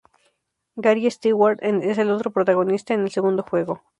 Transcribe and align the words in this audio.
Gary 0.77 1.11
Stewart: 1.11 1.59
Es 1.61 1.99
el 1.99 2.09
otro 2.09 2.31
protagonista 2.31 2.95
en 2.95 3.01
el 3.01 3.11
segundo 3.11 3.43
juego. 3.43 3.83